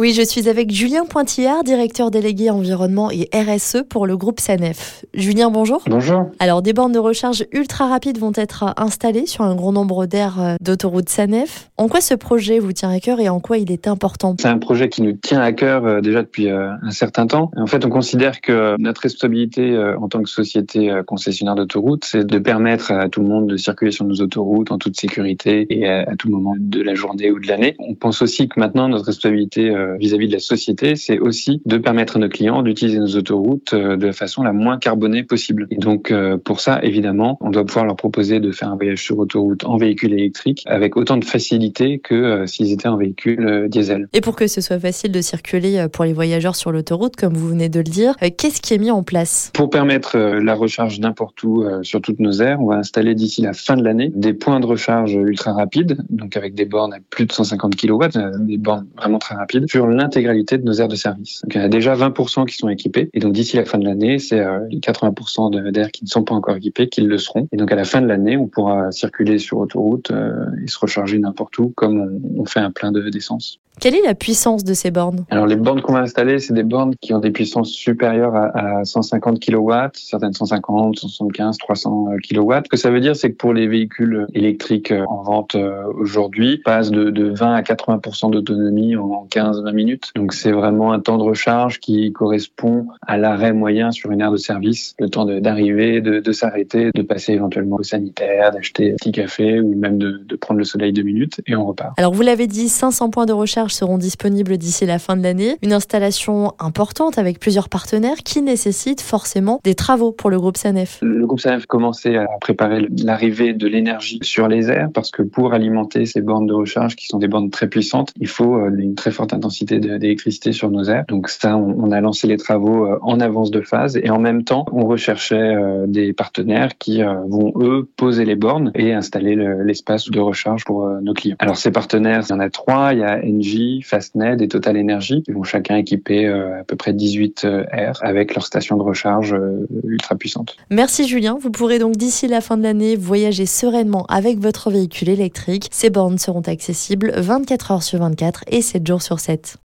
Oui, 0.00 0.12
je 0.12 0.22
suis 0.22 0.48
avec 0.48 0.70
Julien 0.70 1.06
Pointillard, 1.06 1.64
directeur 1.64 2.12
délégué 2.12 2.50
environnement 2.50 3.10
et 3.10 3.28
RSE 3.34 3.78
pour 3.88 4.06
le 4.06 4.16
groupe 4.16 4.38
SANEF. 4.38 5.04
Julien, 5.12 5.50
bonjour. 5.50 5.82
Bonjour. 5.90 6.30
Alors, 6.38 6.62
des 6.62 6.72
bornes 6.72 6.92
de 6.92 7.00
recharge 7.00 7.44
ultra 7.50 7.88
rapides 7.88 8.18
vont 8.18 8.30
être 8.36 8.74
installées 8.76 9.26
sur 9.26 9.42
un 9.42 9.56
grand 9.56 9.72
nombre 9.72 10.06
d'aires 10.06 10.40
euh, 10.40 10.54
d'autoroute 10.60 11.08
SANEF. 11.08 11.70
En 11.78 11.88
quoi 11.88 12.00
ce 12.00 12.14
projet 12.14 12.60
vous 12.60 12.72
tient 12.72 12.90
à 12.90 13.00
cœur 13.00 13.18
et 13.18 13.28
en 13.28 13.40
quoi 13.40 13.58
il 13.58 13.72
est 13.72 13.88
important? 13.88 14.36
C'est 14.38 14.46
un 14.46 14.58
projet 14.58 14.88
qui 14.88 15.02
nous 15.02 15.14
tient 15.14 15.40
à 15.40 15.50
cœur 15.50 15.84
euh, 15.84 16.00
déjà 16.00 16.22
depuis 16.22 16.48
euh, 16.48 16.70
un 16.80 16.92
certain 16.92 17.26
temps. 17.26 17.50
En 17.56 17.66
fait, 17.66 17.84
on 17.84 17.90
considère 17.90 18.40
que 18.40 18.76
notre 18.78 19.00
responsabilité 19.00 19.76
en 20.00 20.06
tant 20.06 20.22
que 20.22 20.30
société 20.30 20.96
concessionnaire 21.08 21.56
d'autoroute, 21.56 22.04
c'est 22.04 22.24
de 22.24 22.38
permettre 22.38 22.92
à 22.92 23.08
tout 23.08 23.20
le 23.20 23.26
monde 23.26 23.48
de 23.48 23.56
circuler 23.56 23.90
sur 23.90 24.04
nos 24.04 24.20
autoroutes 24.20 24.70
en 24.70 24.78
toute 24.78 24.96
sécurité 24.96 25.66
et 25.70 25.88
à 25.88 26.14
tout 26.16 26.30
moment 26.30 26.54
de 26.56 26.80
la 26.82 26.94
journée 26.94 27.32
ou 27.32 27.40
de 27.40 27.48
l'année. 27.48 27.74
On 27.80 27.94
pense 27.94 28.22
aussi 28.22 28.48
que 28.48 28.60
maintenant, 28.60 28.88
notre 28.88 29.06
responsabilité 29.06 29.72
vis-à-vis 29.98 30.28
de 30.28 30.32
la 30.32 30.38
société, 30.38 30.96
c'est 30.96 31.18
aussi 31.18 31.62
de 31.64 31.78
permettre 31.78 32.16
à 32.16 32.18
nos 32.18 32.28
clients 32.28 32.62
d'utiliser 32.62 32.98
nos 32.98 33.16
autoroutes 33.16 33.72
euh, 33.72 33.96
de 33.96 34.06
la 34.06 34.12
façon 34.12 34.42
la 34.42 34.52
moins 34.52 34.78
carbonée 34.78 35.22
possible. 35.24 35.66
Et 35.70 35.76
donc 35.76 36.10
euh, 36.10 36.38
pour 36.38 36.60
ça, 36.60 36.80
évidemment, 36.82 37.38
on 37.40 37.50
doit 37.50 37.64
pouvoir 37.64 37.84
leur 37.84 37.96
proposer 37.96 38.40
de 38.40 38.52
faire 38.52 38.70
un 38.70 38.76
voyage 38.76 39.02
sur 39.02 39.18
autoroute 39.18 39.64
en 39.64 39.76
véhicule 39.76 40.12
électrique 40.12 40.62
avec 40.66 40.96
autant 40.96 41.16
de 41.16 41.24
facilité 41.24 41.98
que 41.98 42.14
euh, 42.14 42.46
s'ils 42.46 42.72
étaient 42.72 42.88
en 42.88 42.96
véhicule 42.96 43.66
diesel. 43.68 44.08
Et 44.12 44.20
pour 44.20 44.36
que 44.36 44.46
ce 44.46 44.60
soit 44.60 44.78
facile 44.78 45.12
de 45.12 45.20
circuler 45.20 45.86
pour 45.92 46.04
les 46.04 46.12
voyageurs 46.12 46.56
sur 46.56 46.72
l'autoroute, 46.72 47.16
comme 47.16 47.34
vous 47.34 47.48
venez 47.48 47.68
de 47.68 47.78
le 47.78 47.84
dire, 47.84 48.14
qu'est-ce 48.36 48.60
qui 48.60 48.74
est 48.74 48.78
mis 48.78 48.90
en 48.90 49.02
place? 49.02 49.50
Pour 49.54 49.70
permettre 49.70 50.18
la 50.18 50.54
recharge 50.54 51.00
n'importe 51.00 51.42
où 51.42 51.64
sur 51.82 52.00
toutes 52.00 52.20
nos 52.20 52.42
aires, 52.42 52.60
on 52.60 52.66
va 52.66 52.76
installer 52.76 53.14
d'ici 53.14 53.42
la 53.42 53.52
fin 53.52 53.76
de 53.76 53.84
l'année 53.84 54.10
des 54.14 54.34
points 54.34 54.60
de 54.60 54.66
recharge 54.66 55.14
ultra 55.14 55.52
rapides, 55.52 55.98
donc 56.10 56.36
avec 56.36 56.54
des 56.54 56.64
bornes 56.64 56.94
à 56.94 56.98
plus 57.10 57.26
de 57.26 57.32
150 57.32 57.76
kW, 57.76 58.04
des 58.40 58.58
bornes 58.58 58.86
vraiment 58.96 59.18
très 59.18 59.34
rapides 59.34 59.66
sur 59.78 59.86
l'intégralité 59.86 60.58
de 60.58 60.64
nos 60.64 60.72
aires 60.72 60.88
de 60.88 60.96
service. 60.96 61.40
Donc, 61.44 61.54
il 61.54 61.60
y 61.60 61.64
a 61.64 61.68
déjà 61.68 61.94
20% 61.94 62.46
qui 62.46 62.56
sont 62.56 62.68
équipés. 62.68 63.10
Et 63.14 63.20
donc, 63.20 63.32
d'ici 63.32 63.56
la 63.56 63.64
fin 63.64 63.78
de 63.78 63.84
l'année, 63.84 64.18
c'est 64.18 64.40
euh, 64.40 64.58
les 64.70 64.80
80% 64.80 65.70
d'aires 65.70 65.92
qui 65.92 66.02
ne 66.02 66.08
sont 66.08 66.24
pas 66.24 66.34
encore 66.34 66.56
équipés 66.56 66.88
qui 66.88 67.02
le 67.02 67.16
seront. 67.16 67.46
Et 67.52 67.56
donc, 67.56 67.70
à 67.70 67.76
la 67.76 67.84
fin 67.84 68.00
de 68.00 68.08
l'année, 68.08 68.36
on 68.36 68.48
pourra 68.48 68.90
circuler 68.90 69.38
sur 69.38 69.58
autoroute 69.58 70.10
euh, 70.10 70.32
et 70.64 70.66
se 70.66 70.76
recharger 70.80 71.20
n'importe 71.20 71.56
où 71.60 71.72
comme 71.76 72.20
on, 72.36 72.44
fait 72.44 72.58
un 72.58 72.72
plein 72.72 72.90
d'essence. 72.90 73.60
Quelle 73.80 73.94
est 73.94 74.02
la 74.02 74.14
puissance 74.14 74.64
de 74.64 74.74
ces 74.74 74.90
bornes? 74.90 75.24
Alors 75.30 75.46
les 75.46 75.54
bornes 75.54 75.80
qu'on 75.82 75.92
va 75.92 76.00
installer, 76.00 76.40
c'est 76.40 76.54
des 76.54 76.64
bornes 76.64 76.96
qui 77.00 77.14
ont 77.14 77.20
des 77.20 77.30
puissances 77.30 77.70
supérieures 77.70 78.34
à, 78.34 78.84
150 78.84 79.38
kW, 79.38 79.72
certaines 79.92 80.32
150, 80.32 80.98
175, 80.98 81.58
300 81.58 82.06
kW. 82.28 82.54
Ce 82.64 82.68
que 82.68 82.76
ça 82.76 82.90
veut 82.90 83.00
dire, 83.00 83.14
c'est 83.14 83.30
que 83.30 83.36
pour 83.36 83.52
les 83.52 83.68
véhicules 83.68 84.26
électriques 84.34 84.90
euh, 84.90 85.04
en 85.06 85.22
vente 85.22 85.56
aujourd'hui, 85.94 86.58
passe 86.58 86.90
de, 86.90 87.10
de 87.10 87.28
20 87.28 87.54
à 87.54 87.60
80% 87.62 88.32
d'autonomie 88.32 88.96
en 88.96 89.28
15-20 89.68 89.74
minutes. 89.74 90.10
Donc 90.14 90.32
c'est 90.32 90.52
vraiment 90.52 90.92
un 90.92 91.00
temps 91.00 91.18
de 91.18 91.22
recharge 91.22 91.80
qui 91.80 92.12
correspond 92.12 92.86
à 93.06 93.16
l'arrêt 93.16 93.52
moyen 93.52 93.90
sur 93.90 94.10
une 94.10 94.20
aire 94.20 94.32
de 94.32 94.36
service, 94.36 94.94
le 94.98 95.08
temps 95.08 95.24
d'arriver, 95.24 96.00
de, 96.00 96.20
de, 96.20 96.32
s'arrêter, 96.32 96.90
de 96.94 97.02
passer 97.02 97.32
éventuellement 97.32 97.76
au 97.76 97.82
sanitaire, 97.82 98.52
d'acheter 98.52 98.92
un 98.92 98.96
petit 98.96 99.12
café 99.12 99.60
ou 99.60 99.74
même 99.74 99.98
de, 99.98 100.22
de 100.24 100.36
prendre 100.36 100.58
le 100.58 100.64
soleil 100.64 100.92
deux 100.92 101.02
minutes 101.02 101.40
et 101.46 101.54
on 101.56 101.66
repart. 101.66 101.98
Alors 101.98 102.12
vous 102.12 102.22
l'avez 102.22 102.46
dit, 102.46 102.68
500 102.68 103.10
points 103.10 103.26
de 103.26 103.32
recharge 103.32 103.72
seront 103.72 103.98
disponibles 103.98 104.56
d'ici 104.58 104.86
la 104.86 104.98
fin 104.98 105.16
de 105.16 105.22
l'année. 105.22 105.56
Une 105.62 105.72
installation 105.72 106.52
importante 106.58 107.18
avec 107.18 107.40
plusieurs 107.40 107.68
partenaires 107.68 108.18
qui 108.24 108.42
nécessite 108.42 109.00
forcément 109.00 109.60
des 109.64 109.74
travaux 109.74 110.12
pour 110.12 110.30
le 110.30 110.38
groupe 110.38 110.56
SANEF. 110.56 110.98
Le 111.02 111.26
groupe 111.26 111.40
SANEF 111.40 111.66
commençait 111.66 112.16
à 112.16 112.26
préparer 112.40 112.86
l'arrivée 113.02 113.52
de 113.52 113.66
l'énergie 113.66 114.18
sur 114.22 114.48
les 114.48 114.70
airs 114.70 114.88
parce 114.92 115.10
que 115.10 115.22
pour 115.22 115.52
alimenter 115.52 116.06
ces 116.06 116.20
bornes 116.20 116.46
de 116.46 116.54
recharge 116.54 116.96
qui 116.96 117.06
sont 117.06 117.18
des 117.18 117.28
bornes 117.28 117.50
très 117.50 117.68
puissantes, 117.68 118.12
il 118.20 118.28
faut 118.28 118.56
euh, 118.56 118.70
une 118.78 118.94
très 118.94 119.10
forte 119.10 119.32
intensité 119.32 119.57
d'électricité 119.64 120.52
sur 120.52 120.70
nos 120.70 120.84
aires. 120.84 121.04
Donc 121.08 121.28
ça, 121.28 121.56
on, 121.56 121.90
a 121.90 122.00
lancé 122.00 122.26
les 122.26 122.36
travaux 122.36 122.86
euh, 122.86 122.98
en 123.02 123.20
avance 123.20 123.50
de 123.50 123.60
phase 123.60 123.96
et 123.96 124.10
en 124.10 124.18
même 124.18 124.44
temps, 124.44 124.66
on 124.72 124.86
recherchait 124.86 125.36
euh, 125.36 125.86
des 125.86 126.12
partenaires 126.12 126.76
qui 126.78 127.02
euh, 127.02 127.14
vont 127.28 127.52
eux 127.56 127.88
poser 127.96 128.24
les 128.24 128.36
bornes 128.36 128.70
et 128.74 128.92
installer 128.92 129.36
l'espace 129.64 130.10
de 130.10 130.20
recharge 130.20 130.64
pour 130.64 130.88
nos 131.02 131.14
clients. 131.14 131.36
Alors 131.38 131.56
ces 131.56 131.70
partenaires, 131.70 132.22
il 132.28 132.30
y 132.30 132.32
en 132.32 132.40
a 132.40 132.50
trois. 132.50 132.92
Il 132.92 133.00
y 133.00 133.04
a 133.04 133.20
Engie, 133.24 133.82
Fastned 133.82 134.40
et 134.42 134.48
Total 134.48 134.78
Energy 134.78 135.22
qui 135.22 135.32
vont 135.32 135.42
chacun 135.42 135.76
équiper 135.76 136.26
à 136.26 136.64
peu 136.66 136.76
près 136.76 136.92
18 136.92 137.46
aires 137.72 137.98
avec 138.02 138.34
leur 138.34 138.44
station 138.44 138.76
de 138.76 138.82
recharge 138.82 139.36
ultra 139.84 140.16
puissante. 140.16 140.56
Merci 140.70 141.06
Julien. 141.06 141.38
Vous 141.40 141.50
pourrez 141.50 141.78
donc 141.78 141.96
d'ici 141.96 142.26
la 142.26 142.40
fin 142.40 142.56
de 142.56 142.62
l'année 142.62 142.96
voyager 142.96 143.46
sereinement 143.46 144.04
avec 144.08 144.38
votre 144.38 144.70
véhicule 144.70 145.08
électrique. 145.08 145.68
Ces 145.70 145.90
bornes 145.90 146.18
seront 146.18 146.42
accessibles 146.42 147.12
24 147.16 147.70
heures 147.72 147.82
sur 147.82 147.98
24 148.00 148.44
et 148.48 148.62
7 148.62 148.86
jours 148.86 149.02
sur 149.02 149.20
7. 149.20 149.47